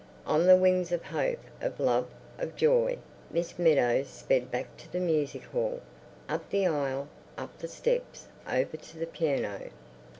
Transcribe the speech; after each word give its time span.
On 0.25 0.47
the 0.47 0.55
wings 0.55 0.91
of 0.91 1.03
hope, 1.03 1.43
of 1.61 1.79
love, 1.79 2.07
of 2.39 2.55
joy, 2.55 2.97
Miss 3.29 3.59
Meadows 3.59 4.07
sped 4.07 4.49
back 4.49 4.75
to 4.77 4.91
the 4.91 4.99
music 4.99 5.43
hall, 5.43 5.79
up 6.27 6.49
the 6.49 6.65
aisle, 6.65 7.07
up 7.37 7.55
the 7.59 7.67
steps, 7.67 8.27
over 8.49 8.77
to 8.77 8.97
the 8.97 9.05
piano. 9.05 9.69